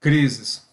[0.00, 0.64] Crises.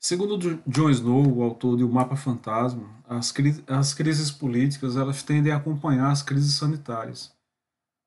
[0.00, 5.22] Segundo John Snow, o autor de O Mapa Fantasma, as, cri as crises políticas elas
[5.22, 7.30] tendem a acompanhar as crises sanitárias.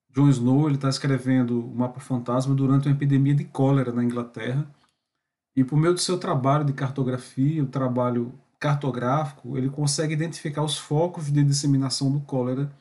[0.09, 4.68] John Snow está escrevendo O Mapa Fantasma durante uma epidemia de cólera na Inglaterra
[5.55, 10.79] e por meio do seu trabalho de cartografia, o trabalho cartográfico, ele consegue identificar os
[10.79, 12.75] focos de disseminação do cólera,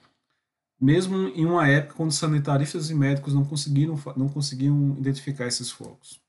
[0.81, 6.24] mesmo em uma época quando sanitaristas e médicos não conseguiram não conseguiam identificar esses focos.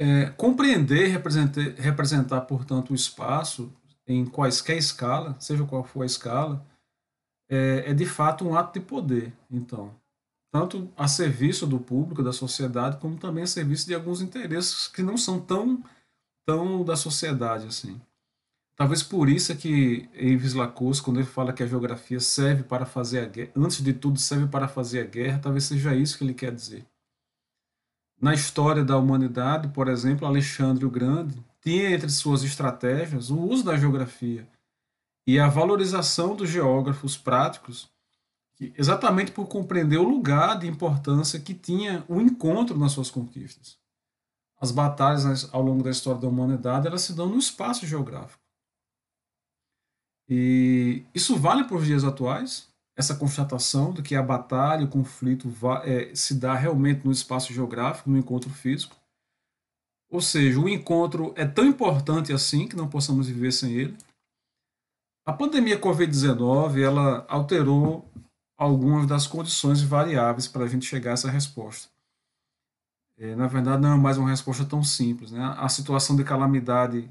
[0.00, 3.72] É, compreender e representar, portanto, o espaço
[4.06, 6.64] em quaisquer escala, seja qual for a escala,
[7.48, 9.94] é, é, de fato um ato de poder, então.
[10.52, 15.02] Tanto a serviço do público, da sociedade, como também a serviço de alguns interesses que
[15.02, 15.82] não são tão,
[16.46, 18.00] tão da sociedade assim.
[18.76, 22.86] Talvez por isso é que Yves Lacoste, quando ele fala que a geografia serve para
[22.86, 26.22] fazer a guerra, antes de tudo serve para fazer a guerra, talvez seja isso que
[26.22, 26.86] ele quer dizer.
[28.20, 33.64] Na história da humanidade, por exemplo, Alexandre o Grande tinha entre suas estratégias o uso
[33.64, 34.48] da geografia
[35.26, 37.88] e a valorização dos geógrafos práticos,
[38.60, 43.78] exatamente por compreender o lugar de importância que tinha o encontro nas suas conquistas.
[44.60, 48.42] As batalhas ao longo da história da humanidade elas se dão no espaço geográfico.
[50.28, 52.67] E isso vale para os dias atuais,
[52.98, 55.48] essa constatação de que a batalha, o conflito
[55.84, 58.96] é, se dá realmente no espaço geográfico, no encontro físico.
[60.10, 63.96] Ou seja, o encontro é tão importante assim que não possamos viver sem ele.
[65.24, 68.10] A pandemia Covid-19 ela alterou
[68.58, 71.88] algumas das condições variáveis para a gente chegar a essa resposta.
[73.16, 75.30] É, na verdade, não é mais uma resposta tão simples.
[75.30, 75.40] Né?
[75.56, 77.08] A situação de calamidade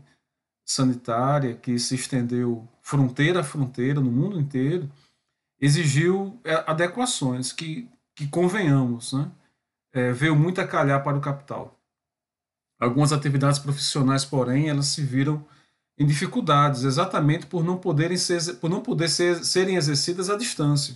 [0.65, 4.91] sanitária que se estendeu fronteira a fronteira no mundo inteiro
[5.59, 9.31] exigiu é, adequações que, que convenhamos, né?
[9.93, 11.79] É, veio muito a calhar para o capital.
[12.79, 15.43] Algumas atividades profissionais, porém, elas se viram
[15.97, 20.95] em dificuldades, exatamente por não poderem ser, por não poder ser, serem exercidas à distância.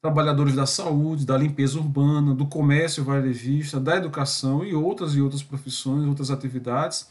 [0.00, 5.42] Trabalhadores da saúde, da limpeza urbana, do comércio varejista, da educação e outras e outras
[5.42, 7.08] profissões, outras atividades,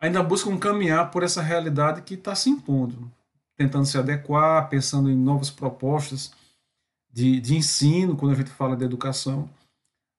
[0.00, 3.10] ainda buscam caminhar por essa realidade que está se impondo
[3.56, 6.32] tentando se adequar, pensando em novas propostas
[7.10, 9.48] de, de ensino, quando a gente fala de educação.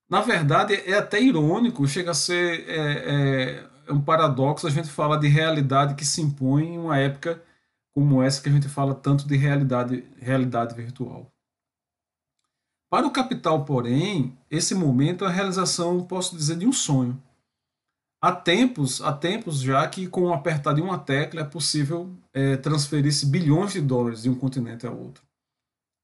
[0.10, 5.18] Na verdade, é até irônico, chega a ser é, é, um paradoxo a gente falar
[5.18, 7.42] de realidade que se impõe em uma época
[7.92, 11.32] como essa que a gente fala tanto de realidade, realidade virtual.
[12.90, 17.22] Para o capital, porém, esse momento é a realização, posso dizer, de um sonho.
[18.26, 22.58] Há tempos, há tempos já que com o apertar de uma tecla é possível é,
[22.58, 25.22] transferir-se bilhões de dólares de um continente ao outro.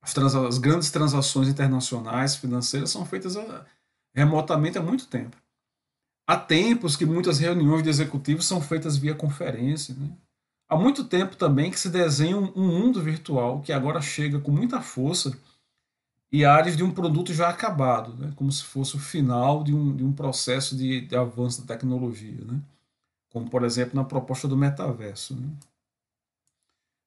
[0.03, 3.65] As, trans, as grandes transações internacionais financeiras são feitas a, ah,
[4.15, 5.35] remotamente há muito tempo.
[6.29, 9.95] Há tempos que muitas reuniões de executivos são feitas via conferência.
[9.95, 10.07] Né?
[10.69, 14.51] Há muito tempo também que se desenha um, um mundo virtual que agora chega com
[14.51, 15.35] muita força
[16.31, 18.31] e áreas de um produto já acabado, né?
[18.35, 22.45] como se fosse o final de um, de um processo de, de avanço da tecnologia,
[22.45, 22.61] né?
[23.29, 25.35] como por exemplo na proposta do metaverso.
[25.35, 25.49] Né?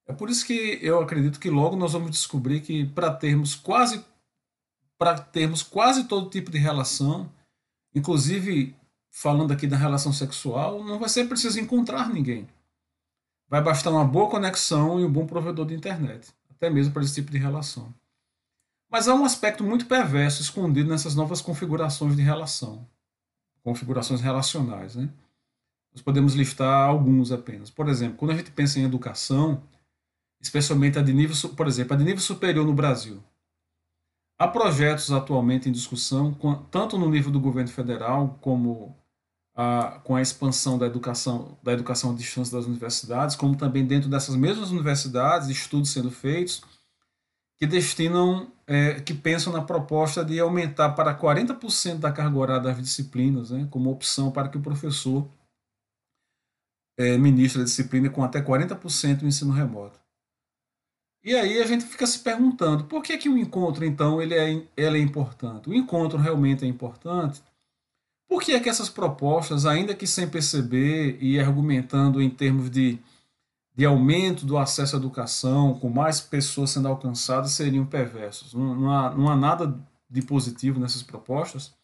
[0.07, 4.05] É por isso que eu acredito que logo nós vamos descobrir que para termos quase
[4.99, 7.29] para termos quase todo tipo de relação,
[7.95, 8.77] inclusive
[9.11, 12.47] falando aqui da relação sexual, não vai ser preciso encontrar ninguém.
[13.49, 17.15] Vai bastar uma boa conexão e um bom provedor de internet, até mesmo para esse
[17.15, 17.93] tipo de relação.
[18.95, 22.87] Mas há um aspecto muito perverso escondido nessas novas configurações de relação,
[23.61, 24.95] configurações relacionais.
[24.95, 25.09] Né?
[25.93, 27.71] Nós podemos listar alguns apenas.
[27.71, 29.65] Por exemplo, quando a gente pensa em educação,
[30.41, 33.21] especialmente a de nível, por exemplo, a de nível superior no Brasil,
[34.39, 36.33] há projetos atualmente em discussão,
[36.71, 38.97] tanto no nível do governo federal como
[39.57, 44.09] a, com a expansão da educação, da educação à distância das universidades, como também dentro
[44.09, 46.63] dessas mesmas universidades, estudos sendo feitos
[47.59, 52.79] que destinam, é, que pensam na proposta de aumentar para 40% da carga horária das
[52.79, 55.29] disciplinas, né, como opção para que o professor
[56.99, 59.99] é, ministre a disciplina com até 40% do ensino remoto.
[61.25, 64.51] E aí a gente fica se perguntando, por que, que o encontro, então, ele é,
[64.77, 65.71] ele é importante?
[65.71, 67.43] O encontro realmente é importante?
[68.29, 72.99] Por que é que essas propostas, ainda que sem perceber e argumentando em termos de
[73.75, 78.55] de aumento do acesso à educação, com mais pessoas sendo alcançadas, seriam perversos.
[78.55, 79.77] Não, não, há, não há nada
[80.09, 81.75] de positivo nessas propostas.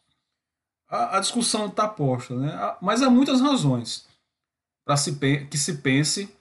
[0.88, 2.76] A, a discussão está posta, né?
[2.81, 4.06] mas há muitas razões
[4.84, 5.12] para se,
[5.50, 6.32] que se pense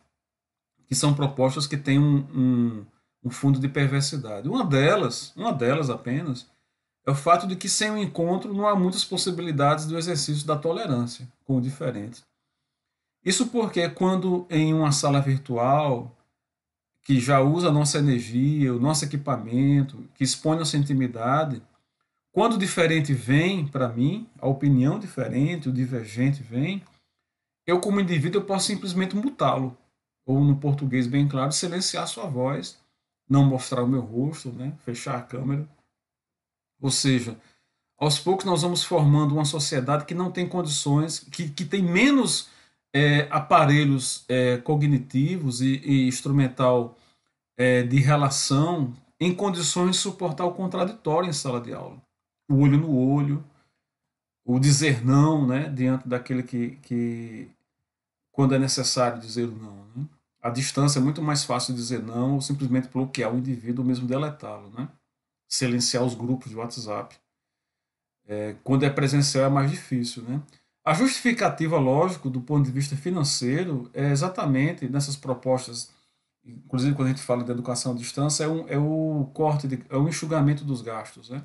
[0.88, 2.86] que são propostas que têm um, um,
[3.24, 4.48] um fundo de perversidade.
[4.48, 6.48] Uma delas, uma delas apenas,
[7.06, 10.56] é o fato de que sem o encontro não há muitas possibilidades do exercício da
[10.56, 12.24] tolerância com o diferente.
[13.24, 16.16] Isso porque quando em uma sala virtual
[17.04, 21.62] que já usa a nossa energia, o nosso equipamento, que expõe nossa intimidade,
[22.32, 26.84] quando o diferente vem para mim, a opinião diferente, o divergente vem,
[27.66, 29.76] eu como indivíduo eu posso simplesmente mutá-lo,
[30.26, 32.78] ou no português bem claro, silenciar sua voz,
[33.28, 34.74] não mostrar o meu rosto, né?
[34.86, 35.68] fechar a câmera.
[36.82, 37.38] Ou seja,
[37.98, 42.50] aos poucos nós vamos formando uma sociedade que não tem condições, que, que tem menos
[42.94, 46.98] é, aparelhos é, cognitivos e, e instrumental
[47.58, 52.02] é, de relação em condições de suportar o contraditório em sala de aula.
[52.50, 53.44] O olho no olho,
[54.46, 57.50] o dizer não, né, diante daquele que, que
[58.32, 59.86] quando é necessário dizer não.
[59.96, 60.08] Né?
[60.42, 64.08] A distância é muito mais fácil dizer não ou simplesmente bloquear o indivíduo ou mesmo
[64.08, 64.88] deletá-lo, né?
[65.48, 67.16] silenciar os grupos de WhatsApp.
[68.26, 70.42] É, quando é presencial é mais difícil, né?
[70.90, 75.94] A justificativa, lógico, do ponto de vista financeiro, é exatamente nessas propostas,
[76.44, 79.84] inclusive quando a gente fala de educação à distância, é, um, é o corte, de,
[79.88, 81.44] é o enxugamento dos gastos, né?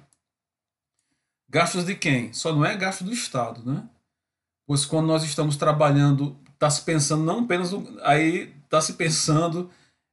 [1.47, 2.33] Gastos de quem?
[2.33, 3.87] Só não é gasto do Estado, né?
[4.67, 7.71] Pois quando nós estamos trabalhando, está se pensando não apenas,
[8.03, 9.71] aí está se pensando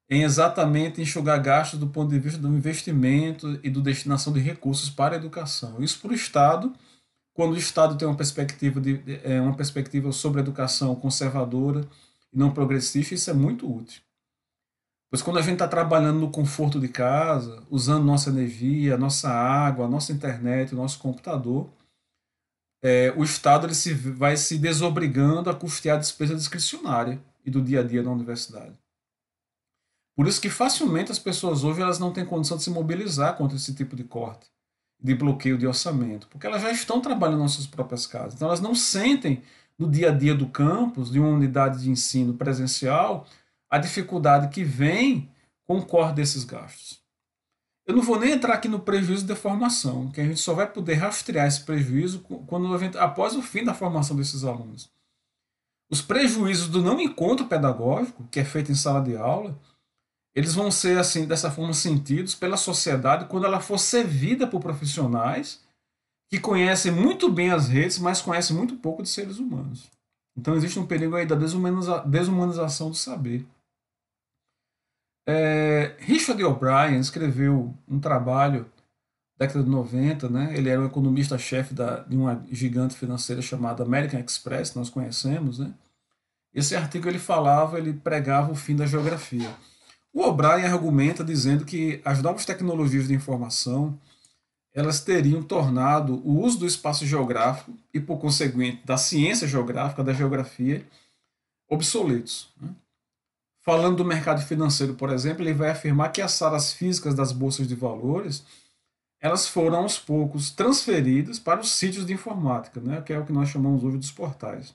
[0.10, 4.90] em exatamente enxugar gastos do ponto de vista do investimento e do destinação de recursos
[4.90, 5.82] para a educação.
[5.82, 6.74] Isso para o Estado,
[7.42, 11.82] quando o Estado tem uma perspectiva, de, é, uma perspectiva sobre a educação conservadora
[12.32, 14.00] e não progressista, isso é muito útil.
[15.10, 19.88] Pois quando a gente está trabalhando no conforto de casa, usando nossa energia, nossa água,
[19.88, 21.68] nossa internet, nosso computador,
[22.84, 27.60] é, o Estado ele se, vai se desobrigando a custear a despesa discricionária e do
[27.60, 28.78] dia a dia na universidade.
[30.16, 33.58] Por isso que facilmente as pessoas hoje elas não têm condição de se mobilizar contra
[33.58, 34.46] esse tipo de corte,
[35.02, 38.36] de bloqueio de orçamento, porque elas já estão trabalhando nas suas próprias casas.
[38.36, 39.42] Então elas não sentem
[39.78, 43.26] no dia a dia do campus, de uma unidade de ensino presencial,
[43.70, 45.30] a dificuldade que vem
[45.66, 47.02] com o corte desses gastos.
[47.86, 50.72] Eu não vou nem entrar aqui no prejuízo de formação, que a gente só vai
[50.72, 52.70] poder rastrear esse prejuízo quando
[53.00, 54.92] após o fim da formação desses alunos.
[55.90, 59.58] Os prejuízos do não encontro pedagógico, que é feito em sala de aula,
[60.34, 65.62] eles vão ser assim dessa forma sentidos pela sociedade quando ela for servida por profissionais
[66.30, 69.92] que conhecem muito bem as redes, mas conhecem muito pouco de seres humanos.
[70.38, 73.46] Então existe um perigo aí da desumaniza desumanização do saber.
[75.28, 78.66] É, Richard O'Brien escreveu um trabalho
[79.38, 80.54] década de 90, né?
[80.56, 81.74] Ele era um economista-chefe
[82.08, 85.74] de uma gigante financeira chamada American Express, nós conhecemos, né?
[86.54, 89.50] Esse artigo ele falava, ele pregava o fim da geografia.
[90.14, 93.98] O O'Brien argumenta dizendo que as novas tecnologias de informação
[94.74, 100.14] elas teriam tornado o uso do espaço geográfico e, por conseguinte, da ciência geográfica, da
[100.14, 100.86] geografia,
[101.68, 102.50] obsoletos.
[102.60, 102.70] Né?
[103.62, 107.68] Falando do mercado financeiro, por exemplo, ele vai afirmar que as salas físicas das bolsas
[107.68, 108.44] de valores
[109.22, 113.02] elas foram aos poucos transferidas para os sítios de informática, né?
[113.02, 114.74] que é o que nós chamamos hoje dos portais.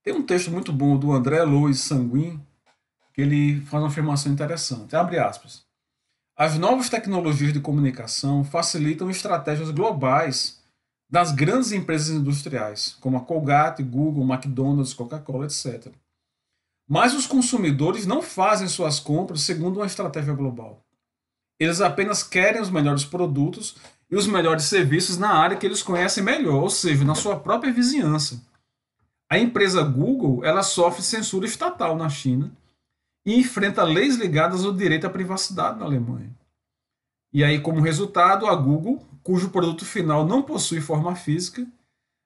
[0.00, 2.40] Tem um texto muito bom do André Louis Sanguin,
[3.14, 4.94] que ele faz uma afirmação interessante.
[4.94, 5.64] Abre aspas.
[6.36, 10.60] As novas tecnologias de comunicação facilitam estratégias globais
[11.08, 15.92] das grandes empresas industriais, como a Colgate, Google, McDonald's, Coca-Cola, etc.
[16.88, 20.84] Mas os consumidores não fazem suas compras segundo uma estratégia global.
[21.58, 23.76] Eles apenas querem os melhores produtos
[24.10, 27.72] e os melhores serviços na área que eles conhecem melhor, ou seja, na sua própria
[27.72, 28.42] vizinhança.
[29.30, 32.50] A empresa Google ela sofre censura estatal na China
[33.24, 36.30] e enfrenta leis ligadas ao direito à privacidade na Alemanha.
[37.32, 41.66] E aí, como resultado, a Google, cujo produto final não possui forma física,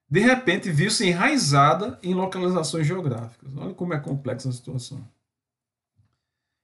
[0.09, 3.55] de repente viu-se enraizada em localizações geográficas.
[3.55, 5.03] Olha como é complexa a situação.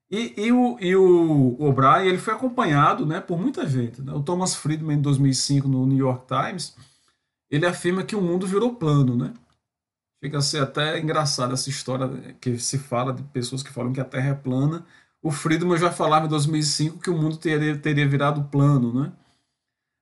[0.09, 4.01] E, e o, e o O'Brien ele foi acompanhado né, por muita gente.
[4.01, 4.13] Né?
[4.13, 6.75] O Thomas Friedman, em 2005, no New York Times,
[7.49, 9.15] ele afirma que o mundo virou plano.
[9.15, 9.33] Né?
[10.25, 12.09] Chega a ser até engraçado essa história
[12.41, 14.83] que se fala de pessoas que falam que a Terra é plana.
[15.21, 18.91] O Friedman já falava em 2005 que o mundo teria, teria virado plano.
[18.91, 19.13] Né?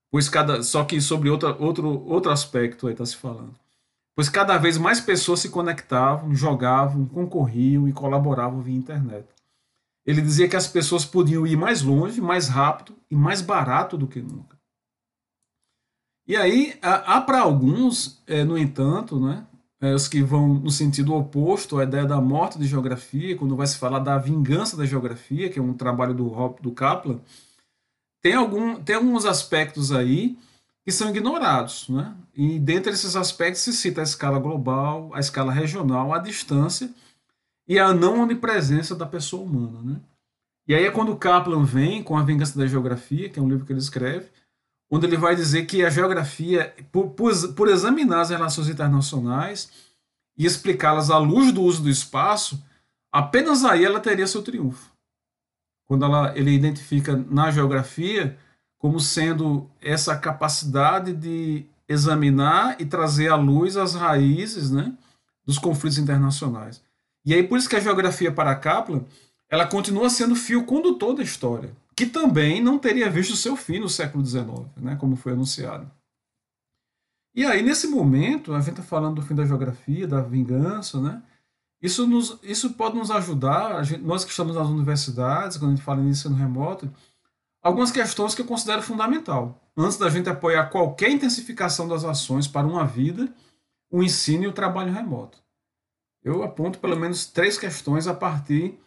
[0.09, 3.53] Pois cada, só que sobre outra, outro, outro aspecto aí está se falando.
[4.15, 9.27] Pois cada vez mais pessoas se conectavam, jogavam, concorriam e colaboravam via internet.
[10.05, 14.07] Ele dizia que as pessoas podiam ir mais longe, mais rápido e mais barato do
[14.07, 14.57] que nunca.
[16.25, 19.45] E aí, há, há para alguns, é, no entanto, né,
[19.83, 23.67] é, os que vão no sentido oposto à ideia da morte de geografia, quando vai
[23.67, 26.29] se falar da vingança da geografia, que é um trabalho do,
[26.61, 27.19] do Kaplan,
[28.21, 30.37] tem, algum, tem alguns aspectos aí
[30.85, 32.15] que são ignorados, né?
[32.33, 36.89] E dentre esses aspectos se cita a escala global, a escala regional, a distância
[37.67, 39.99] e a não onipresença da pessoa humana, né?
[40.65, 43.65] E aí é quando Kaplan vem com A Vingança da Geografia, que é um livro
[43.65, 44.29] que ele escreve,
[44.95, 49.71] onde ele vai dizer que a geografia, por, por, por examinar as relações internacionais
[50.37, 52.63] e explicá-las à luz do uso do espaço,
[53.11, 54.91] apenas aí ela teria seu triunfo.
[55.87, 58.37] Quando ela, ele identifica na geografia
[58.77, 64.93] como sendo essa capacidade de examinar e trazer à luz as raízes né,
[65.43, 66.83] dos conflitos internacionais.
[67.25, 69.03] E aí por isso que a geografia para Kaplan
[69.49, 73.89] ela continua sendo fio condutor da história, que também não teria visto seu fim no
[73.89, 74.47] século XIX,
[74.77, 75.89] né, como foi anunciado.
[77.35, 81.21] E aí, nesse momento, a gente está falando do fim da geografia, da vingança, né?
[81.81, 85.83] Isso, nos, isso pode nos ajudar, gente, nós que estamos nas universidades, quando a gente
[85.83, 86.89] fala em ensino remoto,
[87.61, 89.59] algumas questões que eu considero fundamental.
[89.75, 93.33] Antes da gente apoiar qualquer intensificação das ações para uma vida,
[93.89, 95.39] o ensino e o trabalho remoto.
[96.23, 98.79] Eu aponto pelo menos três questões a partir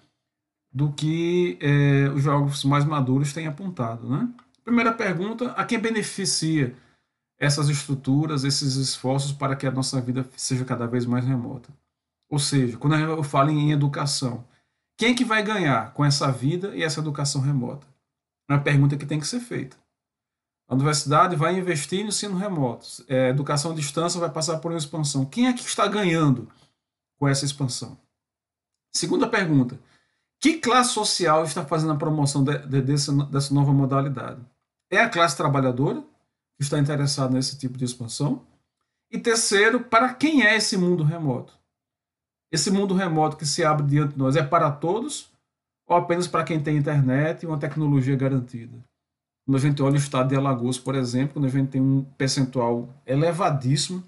[0.77, 4.07] do que é, os jogos mais maduros têm apontado.
[4.07, 4.29] Né?
[4.63, 6.77] Primeira pergunta: a quem beneficia
[7.39, 11.71] essas estruturas, esses esforços para que a nossa vida seja cada vez mais remota?
[12.29, 14.45] Ou seja, quando eu falo em educação,
[14.99, 17.87] quem é que vai ganhar com essa vida e essa educação remota?
[18.47, 19.79] É uma pergunta que tem que ser feita.
[20.69, 22.87] A universidade vai investir no ensino remoto.
[23.09, 25.25] É, educação à distância vai passar por uma expansão.
[25.25, 26.51] Quem é que está ganhando
[27.19, 27.97] com essa expansão?
[28.93, 29.79] Segunda pergunta:
[30.41, 34.41] que classe social está fazendo a promoção de, de, dessa, dessa nova modalidade?
[34.91, 36.01] É a classe trabalhadora
[36.57, 38.47] que está interessada nesse tipo de expansão?
[39.11, 41.53] E terceiro, para quem é esse mundo remoto?
[42.53, 45.31] Esse mundo remoto que se abre diante de nós é para todos
[45.87, 48.77] ou apenas para quem tem internet e uma tecnologia garantida?
[49.45, 52.03] Quando a gente olha o estado de Alagoas, por exemplo, quando a gente tem um
[52.19, 54.03] percentual elevadíssimo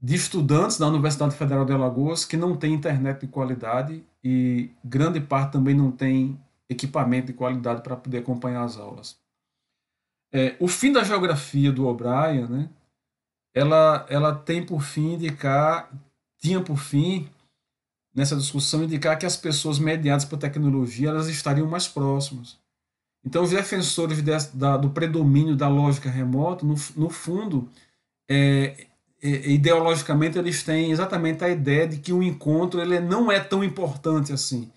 [0.00, 5.20] de estudantes da Universidade Federal de Alagoas que não tem internet de qualidade e grande
[5.20, 6.36] parte também não tem
[6.68, 9.16] equipamento de qualidade para poder acompanhar as aulas.
[10.32, 12.68] É, o fim da geografia do O'Brien, né,
[13.54, 15.88] ela, ela tem por fim indicar,
[16.38, 17.28] tinha por fim,
[18.12, 22.58] nessa discussão, indicar que as pessoas mediadas por tecnologia elas estariam mais próximas.
[23.24, 27.70] Então, os defensores de, da, do predomínio da lógica remota, no, no fundo,
[28.28, 28.88] é,
[29.28, 34.32] ideologicamente eles têm exatamente a ideia de que o encontro ele não é tão importante
[34.32, 34.70] assim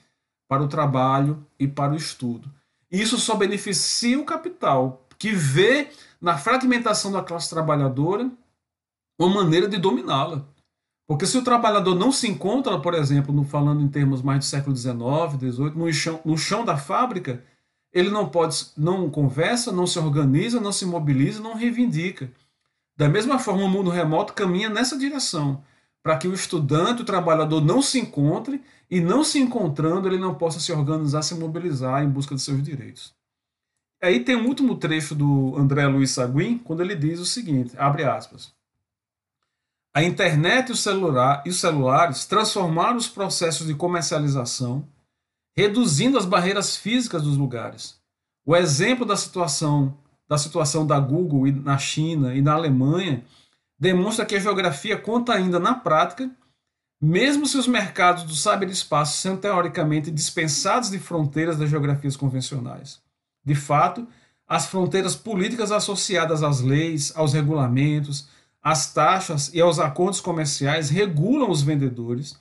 [0.48, 2.50] para o trabalho e para o estudo.
[2.92, 5.90] Isso só beneficia o capital, que vê
[6.20, 8.32] na fragmentação da classe trabalhadora
[9.20, 10.46] uma maneira de dominá-la.
[11.06, 14.46] Porque se o trabalhador não se encontra, por exemplo, no, falando em termos mais do
[14.46, 14.96] século XIX,
[15.40, 17.44] XVIII, no chão, no chão da fábrica,
[17.92, 22.32] ele não pode, não conversa, não se organiza, não se mobiliza, não reivindica.
[23.00, 25.64] Da mesma forma, o mundo remoto caminha nessa direção,
[26.04, 30.36] para que o estudante, o trabalhador não se encontre e não se encontrando, ele não
[30.36, 33.16] possa se organizar, se mobilizar em busca de seus direitos.
[34.04, 38.04] Aí tem um último trecho do André Luiz Saguin, quando ele diz o seguinte, abre
[38.04, 38.54] aspas,
[39.94, 44.86] a internet e, o celular, e os celulares transformaram os processos de comercialização,
[45.56, 47.98] reduzindo as barreiras físicas dos lugares.
[48.46, 49.98] O exemplo da situação
[50.30, 53.24] da situação da Google na China e na Alemanha
[53.80, 56.30] demonstra que a geografia conta ainda na prática,
[57.02, 63.02] mesmo se os mercados do cyberespaço são teoricamente dispensados de fronteiras das geografias convencionais.
[63.44, 64.08] De fato,
[64.48, 68.28] as fronteiras políticas associadas às leis, aos regulamentos,
[68.62, 72.38] às taxas e aos acordos comerciais regulam os vendedores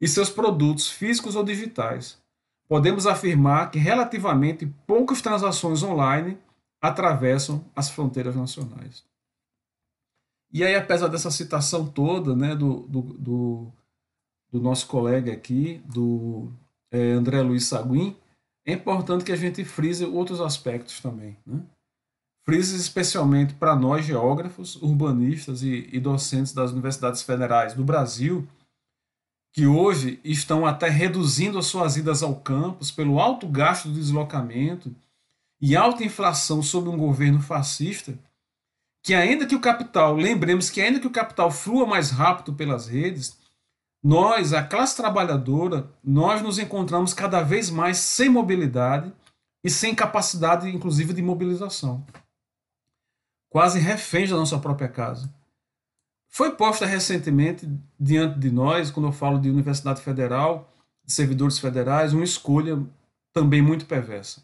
[0.00, 2.18] e seus produtos físicos ou digitais.
[2.66, 6.38] Podemos afirmar que relativamente poucas transações online
[6.80, 9.04] atravessam as fronteiras nacionais.
[10.52, 13.72] E aí, apesar dessa citação toda né, do, do, do,
[14.50, 16.50] do nosso colega aqui, do
[16.90, 18.16] é, André Luiz Saguin,
[18.66, 21.36] é importante que a gente frise outros aspectos também.
[21.46, 21.62] Né?
[22.44, 28.46] Frise especialmente para nós, geógrafos, urbanistas e, e docentes das universidades federais do Brasil,
[29.52, 34.94] que hoje estão até reduzindo as suas idas ao campus pelo alto gasto de deslocamento
[35.60, 38.18] e alta inflação sob um governo fascista,
[39.02, 42.86] que ainda que o capital, lembremos que ainda que o capital flua mais rápido pelas
[42.86, 43.38] redes,
[44.02, 49.12] nós, a classe trabalhadora, nós nos encontramos cada vez mais sem mobilidade
[49.62, 52.04] e sem capacidade, inclusive, de mobilização.
[53.50, 55.30] Quase reféns da nossa própria casa.
[56.28, 60.72] Foi posta recentemente diante de nós, quando eu falo de Universidade Federal,
[61.04, 62.82] de servidores federais, uma escolha
[63.34, 64.42] também muito perversa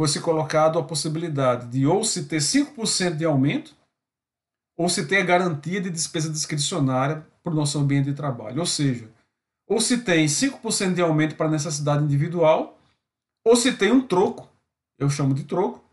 [0.00, 3.76] fosse colocado a possibilidade de ou se ter 5% de aumento,
[4.74, 8.60] ou se ter a garantia de despesa discricionária para o nosso ambiente de trabalho.
[8.60, 9.10] Ou seja,
[9.68, 12.78] ou se tem 5% de aumento para necessidade individual,
[13.44, 14.48] ou se tem um troco,
[14.98, 15.84] eu chamo de troco,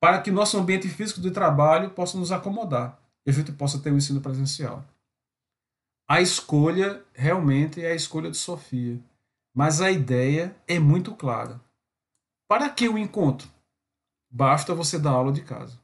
[0.00, 3.92] para que nosso ambiente físico de trabalho possa nos acomodar e a gente possa ter
[3.92, 4.84] um ensino presencial.
[6.10, 8.98] A escolha realmente é a escolha de Sofia,
[9.54, 11.60] mas a ideia é muito clara.
[12.46, 13.48] Para que o encontro?
[14.30, 15.83] Basta você dar aula de casa.